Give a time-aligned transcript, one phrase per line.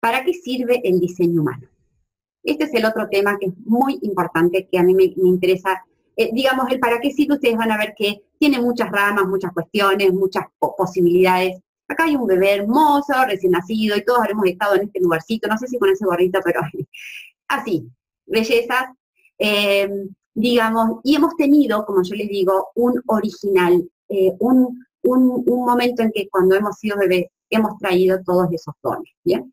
[0.00, 1.68] ¿Para qué sirve el diseño humano?
[2.42, 5.84] Este es el otro tema que es muy importante, que a mí me, interesa.
[6.16, 9.52] Eh, digamos, el para qué sirve, ustedes van a ver que tiene muchas ramas, muchas
[9.52, 11.60] cuestiones, muchas posibilidades.
[11.88, 15.58] Acá hay un bebé hermoso, recién nacido, y todos habremos estado en este lugarcito, no
[15.58, 16.60] sé si con ese gorrito, pero
[17.48, 17.88] así,
[18.26, 18.84] bellezas,
[19.38, 19.90] eh,
[20.34, 26.12] digamos, y hemos tenido, como yo les digo, un original, eh, un, un, momento en
[26.12, 29.52] que cuando hemos sido bebés hemos traído todos esos dones, ¿bien?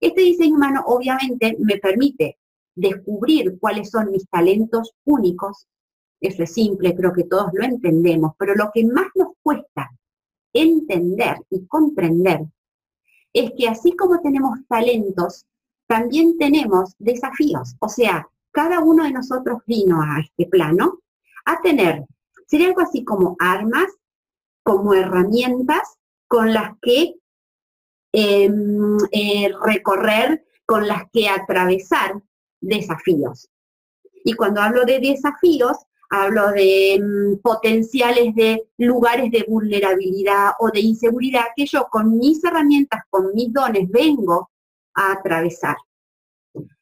[0.00, 2.38] Este diseño humano obviamente me permite
[2.74, 5.66] descubrir cuáles son mis talentos únicos.
[6.20, 9.90] Eso es simple, creo que todos lo entendemos, pero lo que más nos cuesta
[10.52, 12.40] entender y comprender
[13.32, 15.46] es que así como tenemos talentos,
[15.86, 17.76] también tenemos desafíos.
[17.80, 21.00] O sea, cada uno de nosotros vino a este plano
[21.44, 22.04] a tener,
[22.46, 23.86] sería algo así como armas,
[24.62, 25.96] como herramientas
[26.26, 27.14] con las que
[28.12, 32.20] Em, eh, recorrer, con las que atravesar
[32.60, 33.48] desafíos.
[34.24, 35.76] Y cuando hablo de desafíos,
[36.08, 42.42] hablo de em, potenciales de lugares de vulnerabilidad o de inseguridad que yo con mis
[42.42, 44.50] herramientas, con mis dones, vengo
[44.94, 45.76] a atravesar.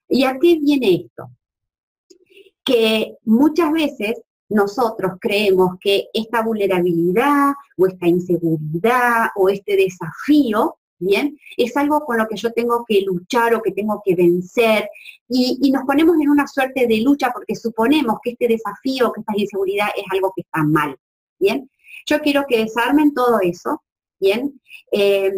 [0.09, 1.31] ¿Y a qué viene esto?
[2.65, 11.39] Que muchas veces nosotros creemos que esta vulnerabilidad o esta inseguridad o este desafío ¿bien?
[11.57, 14.89] Es algo con lo que yo tengo que luchar o que tengo que vencer
[15.29, 19.35] y, nos ponemos en una suerte de lucha porque suponemos que este desafío, que esta
[19.37, 20.97] inseguridad es algo que está mal,
[21.39, 21.71] ¿bien?
[22.07, 23.83] Yo quiero que desarmen todo eso,
[24.19, 24.61] ¿bien?
[24.91, 25.35] Em,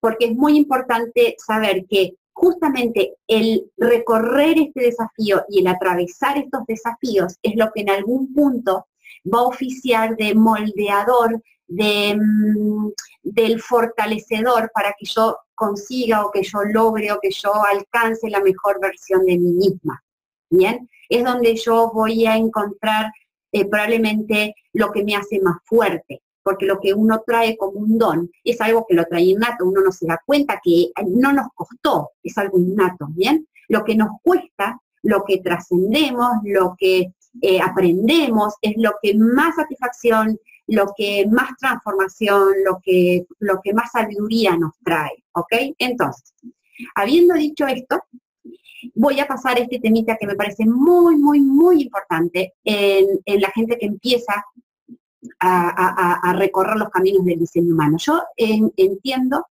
[0.00, 6.64] porque es muy importante saber que justamente el recorrer este desafío y el atravesar estos
[6.66, 8.86] desafíos es lo que en algún punto
[9.32, 12.88] va a oficiar de moldeador mm,
[13.22, 18.40] del fortalecedor para que yo consiga o que yo logre o que yo alcance la
[18.40, 20.02] mejor versión de mí misma.
[20.48, 23.10] Bien, es donde yo voy a encontrar
[23.52, 27.98] eh, probablemente lo que me hace más fuerte, porque lo que uno trae como un
[27.98, 31.48] don es algo que lo trae innato, uno no se da cuenta que no nos
[31.54, 33.48] costó, es algo innato, ¿bien?
[33.68, 39.56] Lo que nos cuesta, lo que trascendemos, lo que eh, aprendemos, es lo que más
[39.56, 45.52] satisfacción, lo que más transformación, lo que, lo que más sabiduría nos trae, ¿ok?
[45.78, 46.34] Entonces,
[46.94, 48.02] habiendo dicho esto,
[48.94, 53.78] voy a pasar este temita que me parece muy, muy, muy importante en, la gente
[53.78, 54.44] que empieza
[55.40, 57.96] a, recorrer los caminos del diseño humano.
[57.98, 59.46] Yo entiendo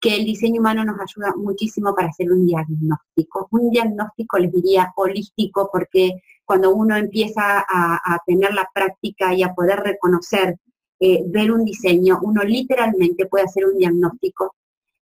[0.00, 3.48] que el diseño humano nos ayuda muchísimo para hacer un diagnóstico.
[3.50, 9.54] Un diagnóstico, les diría, holístico, porque cuando uno empieza a, tener la práctica y a
[9.54, 10.58] poder reconocer,
[10.98, 14.56] eh, ver un diseño, uno literalmente puede hacer un diagnóstico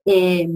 [0.06, 0.50] eh,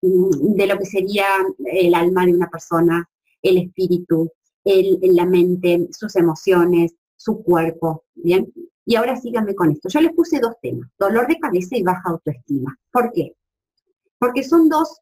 [0.00, 1.26] de lo que sería
[1.66, 3.06] el alma de una persona,
[3.42, 4.32] el espíritu,
[4.64, 8.50] la mente, sus emociones, su cuerpo, ¿bien?
[8.86, 9.90] Y ahora síganme con esto.
[9.90, 12.74] Yo les puse dos temas, dolor de cabeza y baja autoestima.
[12.90, 13.34] ¿Por qué?
[14.18, 14.98] Porque son dos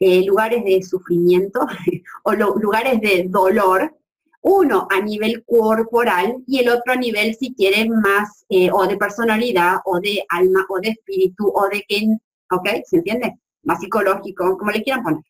[0.00, 1.60] eh, lugares de sufrimiento
[2.24, 3.94] o lugares de dolor
[4.40, 8.96] uno a nivel corporal y el otro a nivel, si quieren, más eh, o de
[8.96, 12.68] personalidad o de alma o de espíritu o de quién, ¿ok?
[12.86, 13.38] ¿Se entiende?
[13.64, 15.24] Más psicológico, como le quieran poner.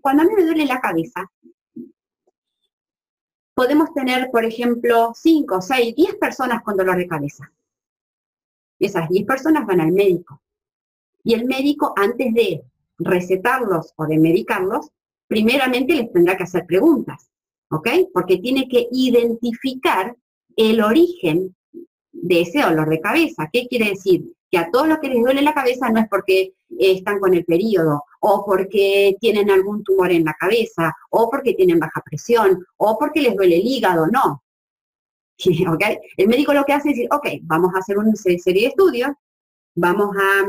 [0.00, 1.30] Cuando a mí me duele la cabeza,
[3.54, 7.52] podemos tener, por ejemplo, 5, 6, 10 personas con dolor de cabeza.
[8.78, 10.40] Esas 10 personas van al médico.
[11.24, 12.64] Y el médico, antes de
[12.98, 14.90] recetarlos o de medicarlos,
[15.28, 17.31] primeramente les tendrá que hacer preguntas.
[17.72, 17.88] ¿Ok?
[18.12, 20.14] Porque tiene que identificar
[20.56, 21.56] el origen
[22.12, 23.48] de ese dolor de cabeza.
[23.50, 24.24] ¿Qué quiere decir?
[24.50, 27.44] Que a todos los que les duele la cabeza no es porque están con el
[27.44, 32.98] periodo, o porque tienen algún tumor en la cabeza, o porque tienen baja presión, o
[32.98, 34.42] porque les duele el hígado, no.
[35.72, 35.82] ¿Ok?
[36.18, 39.10] El médico lo que hace es decir, ok, vamos a hacer una serie de estudios,
[39.74, 40.46] vamos a,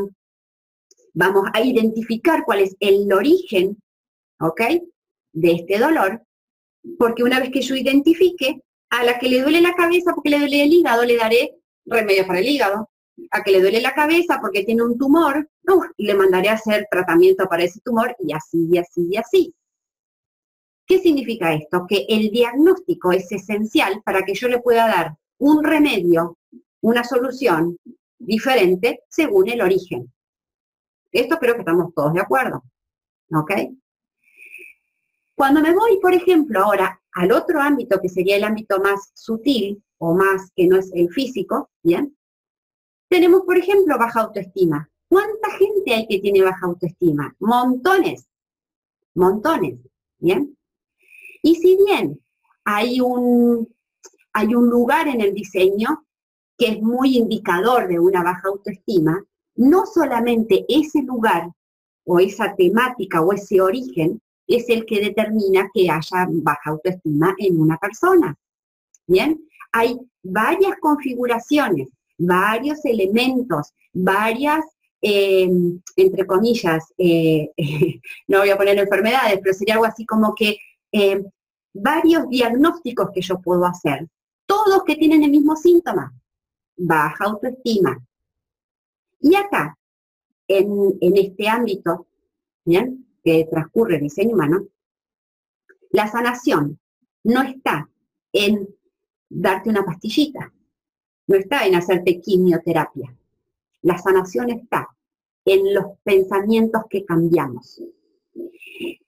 [1.13, 3.81] vamos a identificar cuál es el origen,
[4.41, 4.61] ¿ok?
[5.31, 6.21] De este dolor
[6.97, 10.39] porque una vez que yo identifique, a la que le duele la cabeza porque le
[10.39, 12.89] duele el hígado, le daré remedio para el hígado.
[13.31, 15.47] A que le duele la cabeza porque tiene un tumor,
[15.97, 19.55] le mandaré a hacer tratamiento para ese tumor y así, y así, y así.
[20.85, 21.85] ¿Qué significa esto?
[21.87, 26.37] Que el diagnóstico es esencial para que yo le pueda dar un remedio,
[26.81, 27.77] una solución
[28.17, 30.11] diferente según el origen.
[31.11, 32.63] Esto creo que estamos todos de acuerdo.
[33.31, 33.51] ¿Ok?
[35.43, 39.83] Cuando me voy, por ejemplo, ahora al otro ámbito, que sería el ámbito más sutil
[39.97, 42.17] o más que no es el físico, ¿bien?
[43.09, 44.89] Tenemos, por ejemplo, baja autoestima.
[45.09, 47.35] ¿Cuánta gente hay que tiene baja autoestima?
[47.41, 48.29] Montones,
[49.15, 49.79] montones,
[50.17, 50.57] ¿bien?
[51.41, 52.21] Y si bien
[52.63, 53.67] hay un,
[54.31, 56.05] hay un lugar en el diseño
[56.57, 59.21] que es muy indicador de una baja autoestima,
[59.55, 61.51] no solamente ese lugar
[62.05, 67.59] o esa temática o ese origen es el que determina que haya baja autoestima en
[67.59, 68.35] una persona.
[69.07, 69.39] Bien,
[69.71, 74.63] hay varias configuraciones, varios elementos, varias,
[75.01, 75.49] eh,
[75.95, 77.51] entre comillas, eh,
[78.27, 80.57] no voy a poner enfermedades, pero sería algo así como que
[80.91, 81.23] eh,
[81.73, 84.07] varios diagnósticos que yo puedo hacer,
[84.45, 86.13] todos que tienen el mismo síntoma,
[86.77, 87.97] baja autoestima.
[89.19, 89.77] Y acá,
[90.47, 92.07] en, en este ámbito,
[92.65, 93.05] ¿bien?
[93.23, 94.67] Que transcurre el diseño humano,
[95.91, 96.79] la sanación
[97.23, 97.89] no está
[98.31, 98.67] en
[99.29, 100.51] darte una pastillita,
[101.27, 103.15] no está en hacerte quimioterapia.
[103.81, 104.89] La sanación está
[105.45, 107.81] en los pensamientos que cambiamos.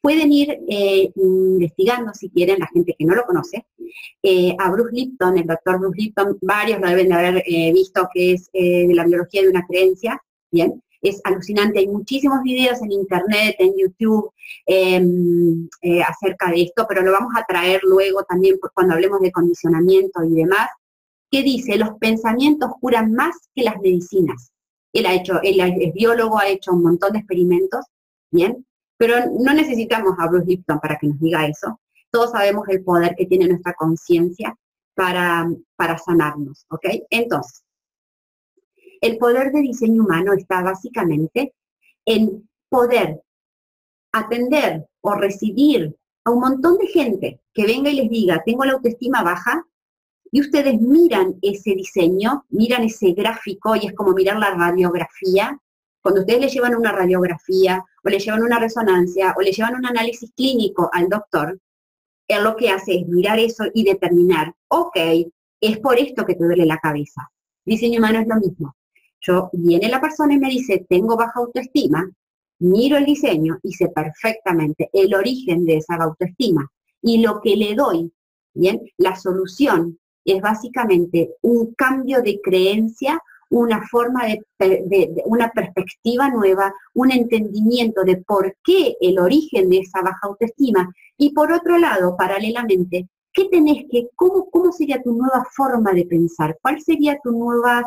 [0.02, 3.66] Pueden ir eh, investigando, si quieren, la gente que no lo conoce,
[4.22, 8.08] eh, a Bruce Lipton, el doctor Bruce Lipton, varios lo deben de haber eh, visto,
[8.14, 10.22] que es de la biología de una creencia,
[10.52, 10.84] ¿bien?
[11.10, 11.80] Es alucinante.
[11.80, 14.32] Hay muchísimos videos en internet, en YouTube,
[14.66, 19.32] em, eh, acerca de esto, pero lo vamos a traer luego también cuando hablemos de
[19.32, 20.70] condicionamiento y demás,
[21.32, 24.52] que dice, los pensamientos curan más que las medicinas.
[24.94, 27.86] Él ha hecho, él es biólogo, ha hecho un montón de experimentos,
[28.32, 28.66] ¿bien?
[28.98, 31.80] Pero no necesitamos a Bruce Lipton para que nos diga eso.
[32.12, 34.56] Todos sabemos el poder que tiene nuestra conciencia
[34.96, 36.86] para, para sanarnos, ¿ok?
[37.10, 37.65] Entonces,
[39.06, 41.54] el poder de diseño humano está básicamente
[42.06, 43.22] en poder
[44.12, 48.74] atender o recibir a un montón de gente que venga y les diga, tengo la
[48.74, 49.64] autoestima baja,
[50.32, 55.58] y ustedes miran ese diseño, miran ese gráfico, y es como mirar la radiografía.
[56.02, 59.86] Cuando ustedes le llevan una radiografía, o le llevan una resonancia, o le llevan un
[59.86, 61.60] análisis clínico al doctor,
[62.28, 64.98] él lo que hace es mirar eso y determinar, ok,
[65.62, 67.30] es por esto que te duele la cabeza.
[67.64, 68.76] Diseño humano es lo mismo.
[69.28, 72.08] Yo, viene la persona y me dice, tengo baja autoestima,
[72.60, 76.70] miro el diseño y sé perfectamente el origen de esa autoestima.
[77.02, 78.12] Y lo que le doy,
[78.54, 83.20] bien, la solución es básicamente un cambio de creencia,
[83.50, 89.80] una forma de, de, una perspectiva nueva, un entendimiento de por qué el origen de
[89.80, 90.92] esa baja autoestima.
[91.18, 96.06] Y por otro lado, paralelamente, ¿qué tenés que, cómo, cómo sería tu nueva forma de
[96.06, 96.58] pensar?
[96.62, 97.84] ¿Cuál sería tu nueva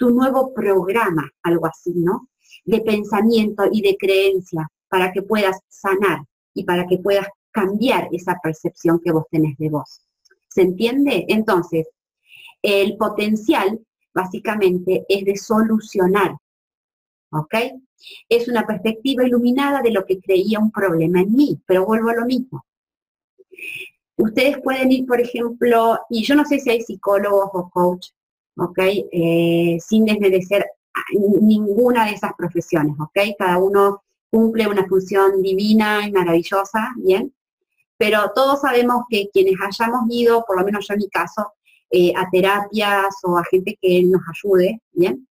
[0.00, 2.30] tu nuevo programa, algo así, ¿no?
[2.64, 6.20] De pensamiento y de creencia para que puedas sanar
[6.54, 10.00] y para que puedas cambiar esa percepción que vos tenés de vos.
[10.48, 11.26] ¿Se entiende?
[11.28, 11.86] Entonces,
[12.62, 13.78] el potencial
[14.14, 16.34] básicamente es de solucionar,
[17.32, 17.54] ¿ok?
[18.26, 22.14] Es una perspectiva iluminada de lo que creía un problema en mí, pero vuelvo a
[22.14, 22.64] lo mismo.
[24.16, 28.08] Ustedes pueden ir, por ejemplo, y yo no sé si hay psicólogos o coach
[28.56, 28.78] ¿ok?
[29.12, 30.66] Eh, sin desmerecer
[31.12, 33.18] ninguna de esas profesiones, ¿ok?
[33.38, 37.32] Cada uno cumple una función divina y maravillosa, ¿bien?
[37.96, 41.52] Pero todos sabemos que quienes hayamos ido, por lo menos yo en mi caso,
[41.90, 45.26] eh, a terapias o a gente que nos ayude, ¿bien?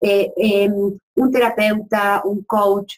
[0.00, 2.96] Eh, em, un terapeuta, un coach,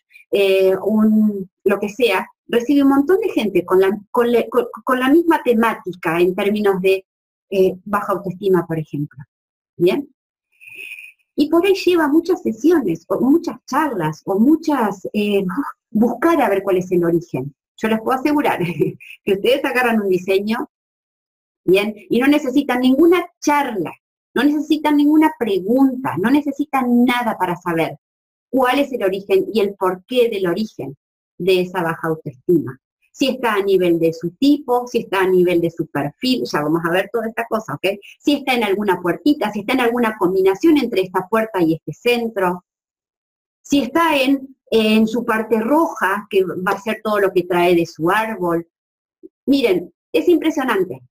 [0.83, 6.21] un, lo que sea, recibe un montón de gente con la, con la misma temática
[6.21, 7.05] en términos de
[7.85, 9.19] baja autoestima, por ejemplo.
[9.77, 10.09] ¿Bien?
[11.35, 15.45] Y por ahí lleva muchas sesiones, o muchas charlas, o muchas, eh,
[15.91, 17.55] buscar a ver cuál es el origen.
[17.77, 18.59] Yo les puedo asegurar
[19.25, 20.71] que ustedes agarran un diseño,
[21.65, 21.95] ¿bien?
[21.97, 23.93] Y no necesitan ninguna charla,
[24.35, 27.99] no necesitan ninguna pregunta, no necesitan nada para saber
[28.51, 30.97] cuál es el origen y el porqué del origen
[31.39, 32.79] de esa baja autoestima
[33.13, 36.63] si está a nivel de su tipo, si está a nivel de su perfil, ya
[36.63, 37.99] vamos a ver toda esta cosa, ¿ok?
[38.19, 41.93] Si está en alguna puertita, si está en alguna combinación entre esta puerta y este
[41.93, 42.65] centro,
[43.61, 47.77] si está en, en su parte roja, que va a ser todo lo que trae
[47.77, 48.67] de su árbol.
[49.47, 51.03] Miren, es impresionante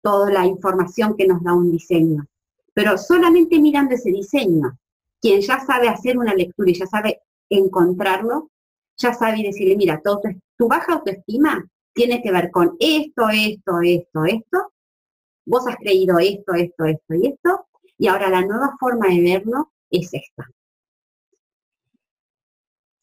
[0.00, 2.24] toda la información que nos da un diseño,
[2.72, 4.78] pero solamente mirando ese diseño,
[5.20, 8.50] quien ya sabe hacer una lectura y ya sabe encontrarlo,
[8.96, 10.20] ya sabe decirle, mira, todo,
[10.62, 14.72] tu baja autoestima tiene que ver con esto, esto, esto, esto.
[15.44, 17.66] Vos has creído esto, esto, esto y esto.
[17.98, 20.48] Y ahora la nueva forma de verlo es esta.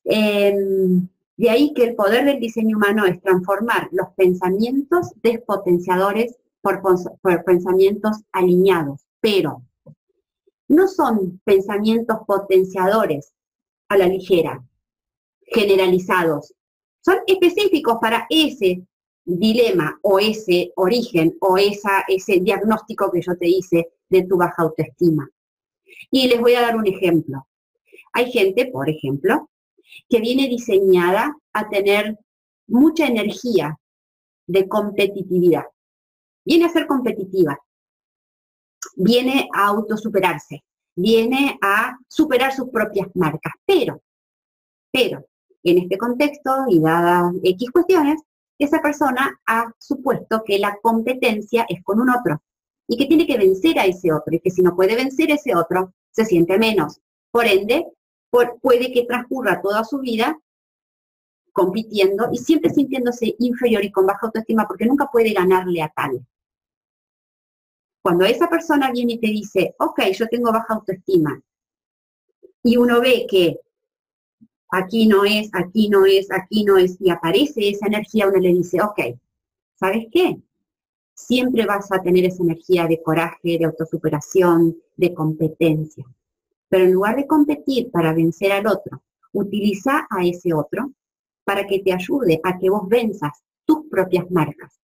[0.06, 6.82] Em, de ahí que el poder del diseño humano es transformar los pensamientos despotenciadores por,
[6.82, 9.64] por pensamientos alineados, pero
[10.70, 13.34] no son pensamientos potenciadores
[13.90, 14.64] a la ligera,
[15.42, 16.54] generalizados.
[17.02, 18.84] Son específicos para ese
[19.26, 25.30] dilema o ese origen o ese diagnóstico que yo te hice de tu baja autoestima.
[26.12, 27.48] Y les voy a dar un ejemplo.
[28.14, 29.50] Hay gente, por ejemplo,
[30.08, 32.18] que viene diseñada a tener
[32.68, 33.78] mucha energía
[34.48, 35.66] de competitividad.
[36.44, 37.60] Viene a ser competitiva.
[38.96, 40.64] Viene a autosuperarse.
[40.96, 43.54] Viene a superar sus propias marcas.
[43.66, 44.02] Pero,
[44.92, 45.26] pero,
[45.64, 48.22] en este contexto y dadas X cuestiones,
[48.58, 52.42] esa persona ha supuesto que la competencia es con un otro
[52.88, 55.56] y que tiene que vencer a ese otro y que si no puede vencer ese
[55.56, 57.00] otro, se siente menos.
[57.32, 57.86] Por ende,
[58.30, 60.40] puede que transcurra toda su vida
[61.54, 66.26] compitiendo y siempre sintiéndose inferior y con baja autoestima porque nunca puede ganarle a tal.
[68.02, 71.42] Cuando esa persona viene y te dice, ok, yo tengo baja autoestima,
[72.64, 73.60] y uno ve que
[74.70, 78.54] aquí no es, aquí no es, aquí no es, y aparece esa energía, uno le
[78.54, 79.00] dice, ok,
[79.76, 80.38] ¿sabes qué?
[81.14, 86.06] Siempre vas a tener esa energía de coraje, de autosuperación, de competencia.
[86.70, 89.02] Pero en lugar de competir para vencer al otro,
[89.34, 90.92] utiliza a ese otro
[91.44, 94.80] para que te ayude a que vos venzas tus propias marcas.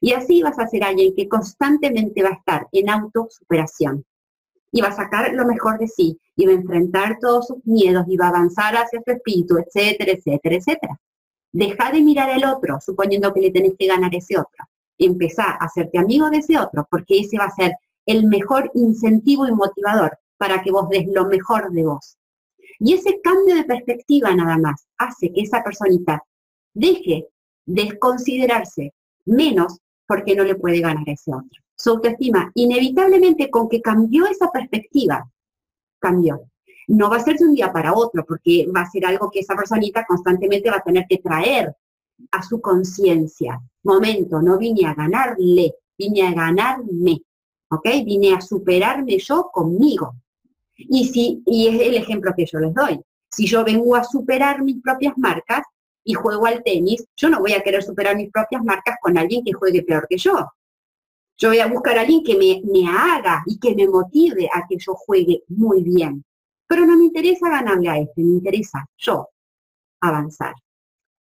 [0.00, 4.04] Y así vas a ser alguien que constantemente va a estar en autosuperación,
[4.70, 8.04] y va a sacar lo mejor de sí y va a enfrentar todos sus miedos
[8.08, 11.00] y va a avanzar hacia su espíritu, etcétera, etcétera, etcétera.
[11.52, 14.66] Deja de mirar al otro, suponiendo que le tenés que ganar ese otro.
[14.98, 17.72] Empezá a hacerte amigo de ese otro, porque ese va a ser
[18.06, 22.16] el mejor incentivo y motivador para que vos des lo mejor de vos.
[22.78, 26.22] Y ese cambio de perspectiva nada más hace que esa personita
[26.74, 27.26] deje
[27.66, 28.94] de considerarse
[29.24, 34.26] menos porque no le puede ganar a ese otro su autoestima, inevitablemente con que cambió
[34.26, 35.30] esa perspectiva,
[36.00, 36.42] cambió.
[36.88, 39.40] No va a ser de un día para otro, porque va a ser algo que
[39.40, 41.72] esa personita constantemente va a tener que traer
[42.32, 43.60] a su conciencia.
[43.84, 47.22] Momento, no vine a ganarle, vine a ganarme,
[47.70, 47.88] ¿ok?
[48.04, 50.16] Vine a superarme yo conmigo.
[50.76, 53.00] Y, si, y es el ejemplo que yo les doy.
[53.30, 55.62] Si yo vengo a superar mis propias marcas
[56.02, 59.44] y juego al tenis, yo no voy a querer superar mis propias marcas con alguien
[59.44, 60.48] que juegue peor que yo.
[61.38, 64.66] Yo voy a buscar a alguien que me, me haga y que me motive a
[64.68, 66.24] que yo juegue muy bien.
[66.66, 69.28] Pero no me interesa ganarle a este, me interesa yo
[70.00, 70.54] avanzar.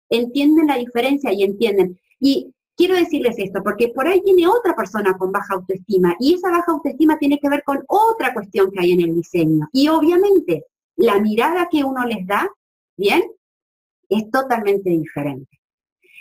[0.08, 1.98] Entienden la diferencia y entienden.
[2.18, 6.50] Y quiero decirles esto, porque por ahí viene otra persona con baja autoestima y esa
[6.50, 9.68] baja autoestima tiene que ver con otra cuestión que hay en el diseño.
[9.72, 12.50] Y obviamente la mirada que uno les da,
[12.96, 13.22] ¿bien?
[14.08, 15.60] Es totalmente diferente.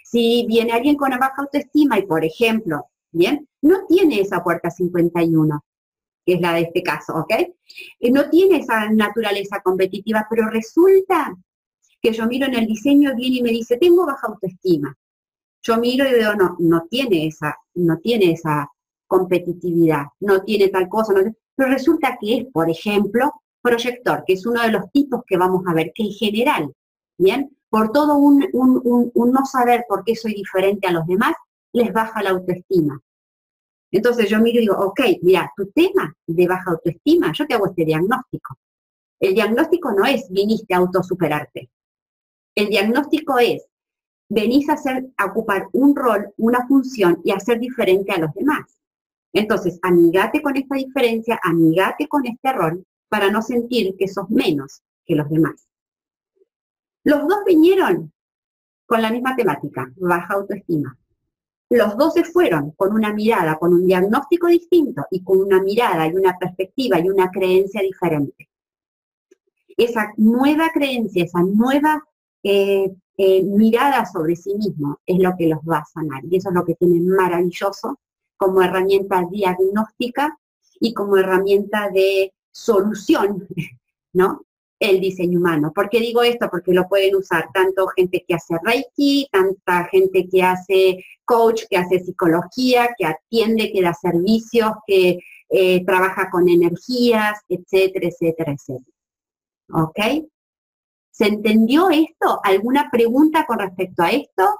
[0.04, 3.48] Si viene alguien con baja autoestima y, por ejemplo, ¿bien?
[3.62, 5.64] No tiene esa puerta 51,
[6.26, 7.32] que es la de este caso, ¿ok?
[7.32, 11.36] Eh, no tiene esa naturaleza competitiva, pero resulta
[12.02, 14.96] que yo miro en el diseño bien y me dice, tengo baja autoestima.
[15.62, 18.70] Yo miro y veo, no, no tiene esa, no tiene esa
[19.08, 21.14] competitividad, no tiene tal cosa,
[21.56, 25.64] pero resulta que es, por ejemplo, proyector, que es uno de los tipos que vamos
[25.68, 26.74] a ver, que en general,
[27.18, 27.58] ¿bien?
[27.70, 31.34] Por todo un, un no saber por qué soy diferente a los demás,
[31.74, 33.02] les baja la autoestima.
[33.92, 37.68] Entonces yo miro y digo, ok, mira, tu tema de baja autoestima, yo te hago
[37.68, 38.58] este diagnóstico.
[39.20, 41.70] El diagnóstico no es viniste a autosuperarte.
[42.56, 43.66] El diagnóstico es
[44.30, 48.34] venís a, hacer, a ocupar un rol, una función y a ser diferente a los
[48.34, 48.80] demás.
[49.34, 54.82] Entonces, amigate con esta diferencia, amigate con este rol para no sentir que sos menos
[55.06, 55.68] que los demás.
[57.04, 58.14] Los dos vinieron
[58.86, 60.98] con la misma temática, baja autoestima.
[61.70, 66.08] Los dos se fueron con una mirada, con un diagnóstico distinto y con una mirada
[66.08, 68.50] y una perspectiva y una creencia diferente.
[69.78, 72.04] Esa nueva creencia, esa nueva
[72.42, 76.24] eh, eh, mirada sobre sí mismo es lo que los va a sanar.
[76.26, 78.00] Y eso es lo que tienen maravilloso
[78.36, 80.40] como herramienta diagnóstica
[80.80, 83.48] y como herramienta de solución,
[84.14, 84.46] ¿no?
[84.80, 85.72] El diseño humano.
[85.74, 86.50] ¿Por qué digo esto?
[86.50, 91.78] Porque lo pueden usar tanto gente que hace Reiki, tanta gente que hace coach, que
[91.78, 95.20] hace psicología, que atiende, que da servicios, que
[95.50, 98.98] eh, trabaja con energías, etcétera, etcétera, etcétera.
[99.74, 100.00] ¿Ok?
[101.12, 102.40] ¿Se entendió esto?
[102.44, 104.58] ¿Alguna pregunta con respecto a esto?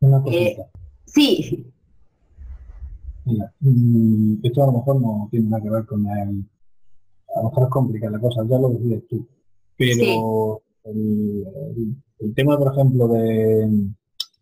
[0.00, 0.58] Una eh,
[1.06, 1.73] sí.
[3.26, 6.44] Mira, mm, esto a lo mejor no tiene nada que ver con el...
[7.34, 9.26] A lo mejor es complicada la cosa, ya lo decides tú.
[9.76, 13.68] Pero el, tema, por ejemplo, de,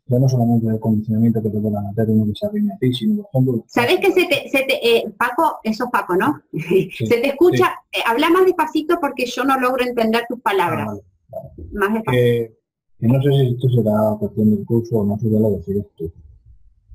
[0.06, 3.22] ya no solamente el condicionamiento que te pueda meter uno que se a ti, sino
[3.22, 3.64] por ejemplo...
[3.66, 6.42] ¿Sabes que se te, se te eh, Paco, eso es Paco, ¿no?
[6.52, 10.88] se te escucha, eh, habla más despacito porque yo no logro entender tus palabras.
[11.32, 11.38] Ah,
[11.72, 12.24] más despacito.
[12.24, 12.52] Eh,
[12.98, 16.12] no sé si esto será cuestión del curso o no sé ya lo decides tú,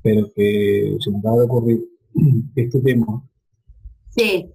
[0.02, 1.84] pero que se me acaba de ocurrir
[2.56, 3.22] este tema.
[4.10, 4.50] Sí.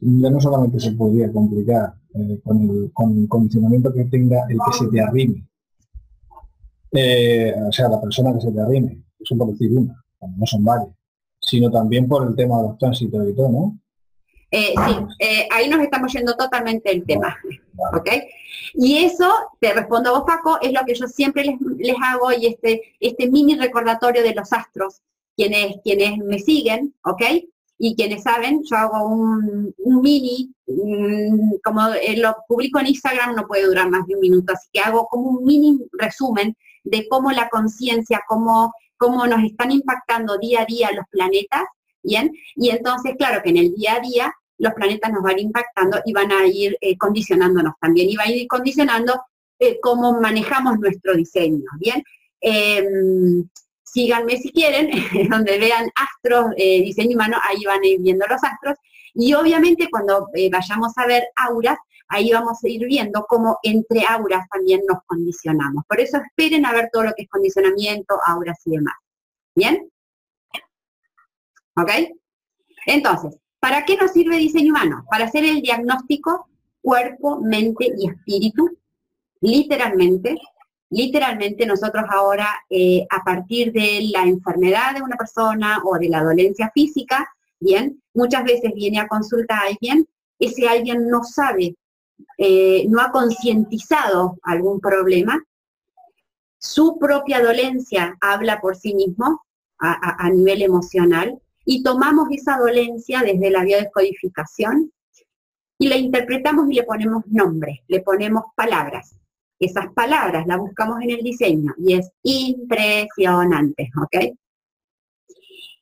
[0.00, 1.94] Ya no solamente se podría complicar
[2.42, 5.46] con, el, con el condicionamiento que tenga el que se te arrime,
[6.92, 10.04] eh, o sea, la persona que se te arrime, eso por decir una,
[10.36, 10.90] no son varias,
[11.40, 13.78] sino también por el tema de los tránsitos y todo, ¿no?
[14.56, 17.36] Eh, sí, eh, ahí nos estamos yendo totalmente el tema,
[17.92, 18.08] ¿ok?
[18.74, 22.46] Y eso, te respondo a vos, Paco, es lo que yo siempre les, hago y
[22.46, 25.02] este, este mini recordatorio de los astros,
[25.36, 27.22] quienes, quienes me siguen, ¿ok?
[27.78, 30.54] Y quienes saben, yo hago un, mini,
[31.64, 35.08] como lo publico en Instagram, no puede durar más de un minuto, así que hago
[35.08, 40.64] como un mini resumen de cómo la conciencia, cómo, cómo nos están impactando día a
[40.64, 41.64] día los planetas,
[42.04, 42.30] ¿bien?
[42.54, 46.12] Y entonces, claro que en el día a día los planetas nos van impactando y
[46.12, 49.20] van a ir eh, condicionándonos también, y va a ir condicionando
[49.58, 52.02] eh, cómo manejamos nuestro diseño, ¿bien?
[52.40, 53.48] Em,
[53.82, 54.90] síganme si quieren,
[55.30, 58.76] donde vean astros, eh, diseño humano, ahí van a ir viendo los astros,
[59.14, 64.46] y obviamente cuando vayamos a ver auras, ahí vamos a ir viendo cómo entre auras
[64.50, 65.84] también nos condicionamos.
[65.88, 68.94] Por eso esperen a ver todo lo que es condicionamiento, auras y demás.
[69.54, 69.88] ¿Bien?
[71.76, 71.90] ¿Ok?
[72.86, 75.06] Entonces, ¿para qué nos sirve diseño humano?
[75.08, 76.50] Para hacer el diagnóstico
[76.82, 78.76] cuerpo, mente y espíritu.
[79.40, 80.36] Literalmente,
[80.90, 86.22] literalmente nosotros ahora, eh, a partir de la enfermedad de una persona o de la
[86.22, 87.26] dolencia física,
[87.58, 90.06] bien, muchas veces viene a consulta a alguien,
[90.38, 91.74] ese alguien no sabe
[92.36, 95.42] eh, no ha concientizado algún problema,
[96.58, 99.42] su propia dolencia habla por sí mismo
[99.78, 104.92] a, nivel emocional y tomamos esa dolencia desde la biodescodificación
[105.78, 109.16] y la interpretamos y le ponemos nombre, le ponemos palabras.
[109.58, 114.36] Esas palabras las buscamos en el diseño y es impresionante, ¿ok?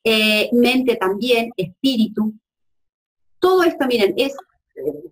[0.03, 2.33] Eh, mente también, espíritu.
[3.39, 4.35] Todo esto, miren, es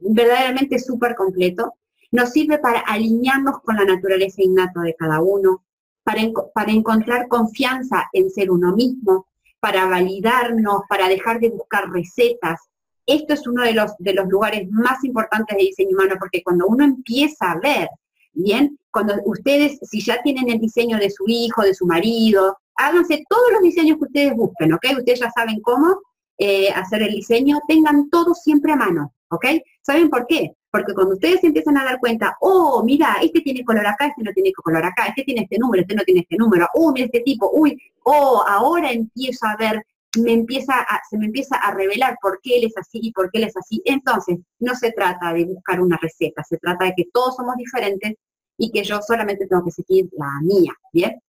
[0.01, 1.75] verdaderamente súper completo.
[2.11, 5.63] Nos sirve para alinearnos con la naturaleza innata de cada uno,
[6.03, 9.27] para encontrar confianza en ser uno mismo,
[9.61, 12.59] para validarnos, para dejar de buscar recetas.
[13.05, 16.67] Esto es uno de los, de los lugares más importantes de diseño humano, porque cuando
[16.67, 17.87] uno empieza a ver,
[18.33, 23.23] bien, cuando ustedes, si ya tienen el diseño de su hijo, de su marido, háganse
[23.29, 24.85] todos los diseños que ustedes busquen, ¿ok?
[24.97, 26.01] Ustedes ya saben cómo
[26.37, 29.13] eh, hacer el diseño, tengan todo siempre a mano.
[29.31, 29.45] ¿ok?
[29.81, 30.55] ¿Saben por qué?
[30.71, 34.31] Porque cuando ustedes empiezan a dar cuenta, oh, mira, este tiene color acá, este no
[34.31, 37.19] tiene color acá, este tiene este número, este no tiene este número, oh, mira este
[37.21, 39.85] tipo, uy, oh, ahora empiezo a ver,
[40.17, 40.73] me empieza
[41.09, 43.57] se me empieza a revelar por qué él es así y por qué él es
[43.57, 43.81] así.
[43.85, 48.15] Entonces, no se trata de buscar una receta, se trata de que todos somos diferentes
[48.57, 51.21] y que yo solamente tengo que seguir la mía, ¿bien?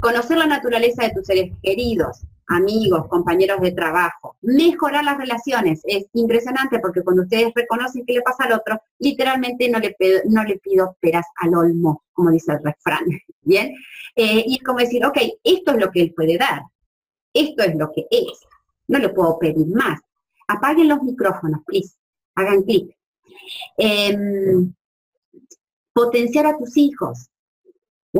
[0.00, 5.80] Conocer la naturaleza de tus seres queridos, amigos, compañeros de trabajo, mejorar las relaciones.
[5.84, 10.20] Es impresionante porque cuando ustedes reconocen qué le pasa al otro, literalmente no le, pido,
[10.26, 13.04] no le pido peras al olmo, como dice el refrán.
[13.42, 13.74] Bien,
[14.16, 16.62] eh, y es como decir, ok, esto es lo que él puede dar,
[17.32, 18.40] esto es lo que es,
[18.88, 20.00] no le puedo pedir más.
[20.48, 21.94] Apaguen los micrófonos, please,
[22.34, 22.96] hagan clic.
[23.76, 24.72] Em,
[25.92, 27.28] potenciar a tus hijos,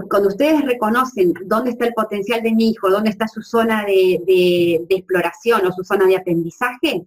[0.08, 4.84] cuando ustedes reconocen dónde está el potencial de mi hijo, dónde está su zona de,
[4.88, 7.06] exploración o su zona de aprendizaje,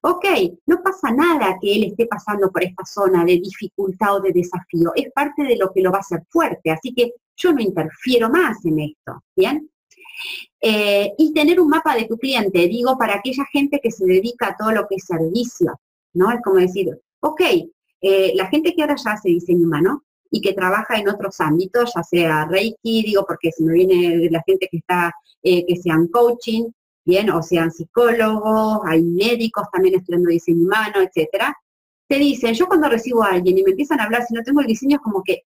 [0.00, 0.24] ok,
[0.66, 4.92] no pasa nada que él esté pasando por esta zona de dificultad o de desafío,
[4.94, 8.30] es parte de lo que lo va a hacer fuerte, así que yo no interfiero
[8.30, 9.68] más en esto, ¿bien?
[10.60, 14.48] Eh, y tener un mapa de tu cliente, digo, para aquella gente que se dedica
[14.48, 15.80] a todo lo que es servicio,
[16.14, 16.32] ¿no?
[16.32, 16.88] Es como decir,
[17.20, 17.40] ok,
[18.00, 21.92] eh, la gente que ahora ya hace diseño humano, y que trabaja en otros ámbitos,
[21.94, 25.12] ya sea Reiki, digo, porque si me viene la gente que está,
[25.42, 26.70] eh, que sean coaching,
[27.04, 31.56] bien, o sean psicólogos, hay médicos también estudiando diseño humano, etcétera,
[32.06, 34.60] te dicen, yo cuando recibo a alguien y me empiezan a hablar, si no tengo
[34.60, 35.42] el diseño, es como que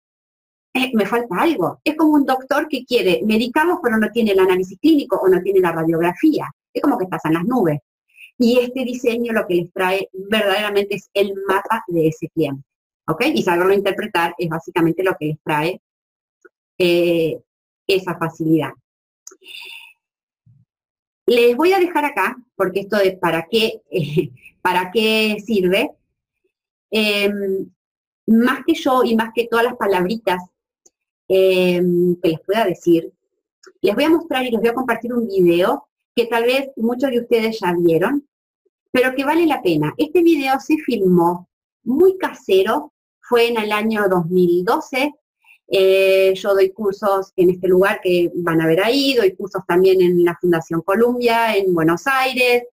[0.75, 1.81] eh, me falta algo.
[1.85, 5.41] Es como un doctor que quiere medicarlos, pero no tiene el análisis clínico o no
[5.41, 6.51] tiene la radiografía.
[6.73, 7.79] Es como que estás en las nubes.
[8.39, 12.68] Y este diseño lo que les trae verdaderamente es el mapa de ese cliente.
[13.09, 13.23] ¿Ok?
[13.35, 15.81] Y saberlo interpretar es básicamente lo que les trae
[16.79, 17.41] eh,
[17.87, 18.73] esa facilidad.
[21.27, 23.83] Les voy a dejar acá, porque esto de para qué,
[24.63, 25.91] para qué sirve,
[26.91, 27.71] em,
[28.27, 30.43] más que yo y más que todas las palabritas
[31.29, 33.13] em, que les pueda decir,
[33.81, 37.11] les voy a mostrar y les voy a compartir un video que tal vez muchos
[37.11, 38.27] de ustedes ya vieron,
[38.91, 39.95] pero que vale la pena.
[39.97, 41.49] Este video se filmó
[41.85, 42.93] muy casero,
[43.29, 45.15] fue en el año 2012.
[45.71, 50.01] Eh, yo doy cursos en este lugar que van a ver ahí, doy cursos también
[50.01, 52.65] en la Fundación Columbia, en Buenos Aires,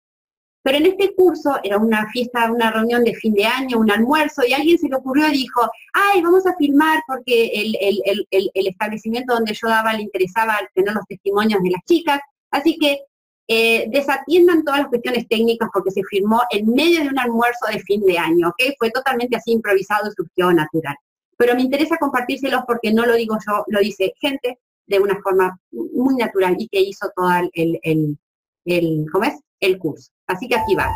[0.65, 4.43] pero en este curso era una fiesta, una reunión de fin de año, un almuerzo,
[4.47, 5.61] y alguien se le ocurrió y dijo,
[5.93, 11.63] ay, vamos a filmar porque el, establecimiento donde yo daba le interesaba tener los testimonios
[11.63, 12.21] de las chicas.
[12.51, 13.01] Así que
[13.47, 17.81] eh, desatiendan todas las cuestiones técnicas porque se firmó en medio de un almuerzo de
[17.81, 18.75] fin de año, ¿ok?
[18.79, 20.97] Fue totalmente así improvisado y surgió natural.
[21.37, 25.59] Pero me interesa compartírselos porque no lo digo yo, lo dice gente de una forma
[25.73, 28.19] muy natural y que hizo todo el, el,
[28.65, 29.35] el ¿cómo es?
[29.61, 30.11] El curso.
[30.27, 30.89] Así que aquí va.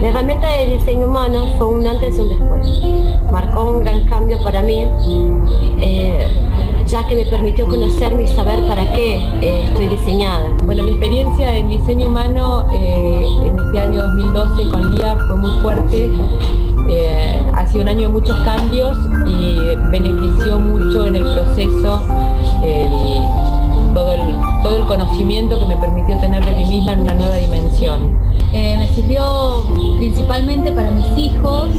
[0.00, 3.32] La herramienta de diseño humano fue un antes y un después.
[3.32, 4.86] Marcó un gran cambio para mí,
[5.80, 6.28] eh,
[6.94, 10.48] ya que me permitió conocerme y saber para qué eh, estoy diseñada.
[10.62, 15.60] Bueno, mi experiencia en diseño humano eh, en este año 2012 con LIA fue muy
[15.60, 16.10] fuerte.
[17.52, 22.00] ha sido un año de muchos cambios y benefició mucho en el proceso
[24.64, 28.16] todo el conocimiento que me permitió tener de mí misma en una nueva dimensión.
[28.54, 29.64] Eh, me sirvió
[29.98, 31.70] principalmente para mis hijos,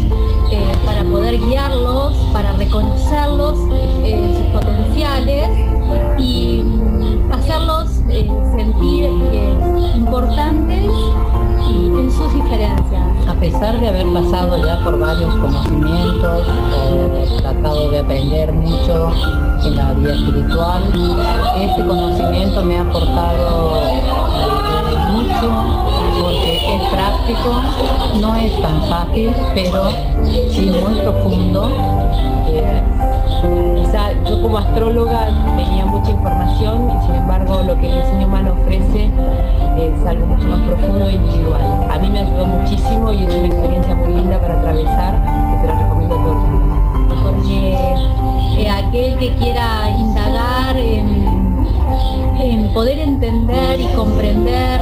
[0.51, 3.57] eh, para poder guiarlos, para reconocerlos,
[4.03, 5.47] eh, sus potenciales
[6.17, 6.65] y
[7.31, 7.89] hacerlos
[8.57, 9.09] sentir
[9.95, 10.83] importantes
[11.69, 13.27] en sus diferencias.
[13.29, 19.13] A pesar de haber pasado ya por varios conocimientos, o tratado de aprender mucho
[19.63, 20.83] en la vida espiritual,
[21.57, 23.79] este conocimiento me ha aportado
[25.13, 25.85] mucho
[26.75, 27.61] es práctico,
[28.19, 29.89] no es tan fácil, pero
[30.51, 31.69] sí muy profundo.
[32.47, 32.81] Eh,
[34.27, 39.09] yo como astróloga tenía mucha información y sin embargo lo que el diseño humano ofrece
[39.77, 41.61] es algo mucho más profundo e individual.
[41.91, 45.13] A mí me ayudó muchísimo y es una experiencia muy linda para atravesar
[45.51, 47.15] que te la recomiendo a todo el mundo.
[47.23, 51.25] Porque eh, aquel que quiera indagar en,
[52.73, 54.81] poder entender y comprender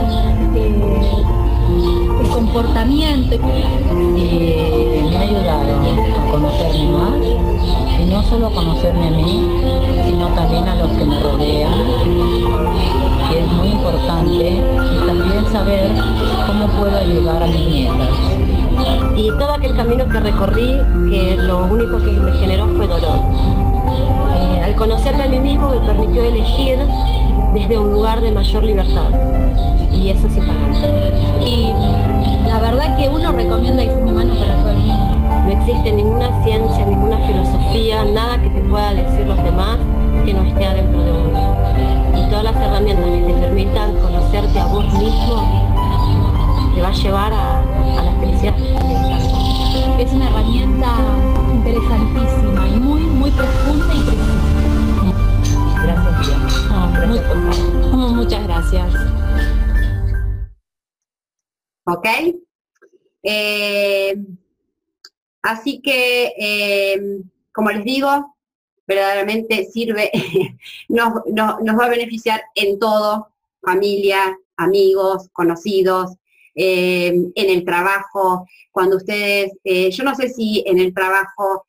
[2.53, 3.35] comportamiento.
[4.15, 9.47] Y me ha ayudado a conocerme más y no solo conocerme a mí,
[10.05, 11.73] sino también a los que me rodean,
[13.29, 15.91] que es muy importante, y también saber
[16.45, 18.09] cómo puedo ayudar a mis nietas.
[19.15, 20.77] Y todo aquel camino que recorrí,
[21.09, 23.19] que lo único que me generó fue dolor.
[24.35, 26.77] Eh, al conocerme a mí mismo me permitió elegir
[27.53, 29.09] desde un lugar de mayor libertad.
[29.93, 31.73] Y eso sí para Y
[32.47, 35.17] la verdad que uno recomienda diseño humano para todo el mundo.
[35.45, 39.77] No existe ninguna ciencia, ninguna filosofía, nada que te pueda decir los demás
[40.25, 41.55] que no esté adentro de uno.
[42.17, 45.63] Y todas las herramientas que te permitan conocerte a vos mismo
[46.75, 48.55] te va a llevar a, a la felicidad.
[49.99, 50.87] Es una herramienta
[51.53, 54.53] interesantísima y muy, muy profunda y precisa.
[55.83, 56.89] Gracias, Ah,
[58.15, 59.12] muchas gracias.
[61.93, 62.07] ¿Ok?
[63.21, 64.15] Eh,
[65.43, 67.21] así que, eh,
[67.53, 68.35] como les digo,
[68.87, 70.09] verdaderamente sirve,
[70.89, 73.29] nos, va a beneficiar en todo,
[73.61, 76.15] familia, amigos, conocidos,
[76.55, 81.65] eh, en el trabajo, cuando ustedes, yo no sé si en el trabajo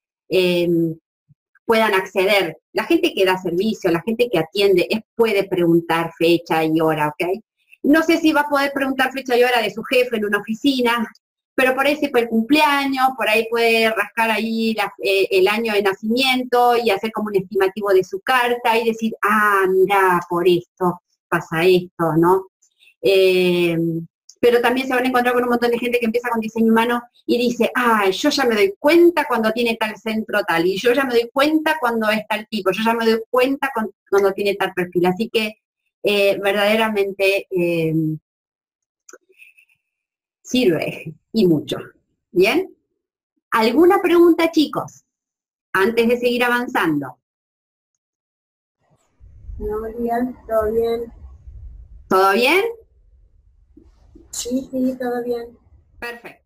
[1.66, 2.58] puedan acceder.
[2.72, 7.08] La gente que da servicio, la gente que atiende, es, puede preguntar fecha y hora,
[7.08, 7.40] ¿ok?
[7.84, 10.38] No sé si va a poder preguntar fecha y hora de su jefe en una
[10.38, 11.06] oficina,
[11.54, 15.74] pero por ahí se puede el cumpleaños, por ahí puede rascar ahí eh, el año
[15.74, 20.48] de nacimiento y hacer como un estimativo de su carta y decir, ah, mira, por
[20.48, 22.46] esto pasa esto, ¿no?
[23.02, 23.76] Eh,
[24.40, 26.70] pero también se van a encontrar con un montón de gente que empieza con diseño
[26.70, 30.76] humano y dice, ah, yo ya me doy cuenta cuando tiene tal centro tal, y
[30.76, 33.70] yo ya me doy cuenta cuando es tal tipo, yo ya me doy cuenta
[34.10, 35.06] cuando tiene tal perfil.
[35.06, 35.63] Así que
[36.04, 37.94] eh, verdaderamente eh,
[40.42, 41.78] sirve y mucho.
[42.30, 42.76] ¿Bien?
[43.50, 45.04] ¿Alguna pregunta, chicos?
[45.72, 47.18] Antes de seguir avanzando.
[49.58, 51.12] No, bien, todo bien.
[52.08, 52.64] ¿Todo bien?
[54.30, 55.56] Sí, sí, todo bien.
[55.98, 56.43] Perfecto.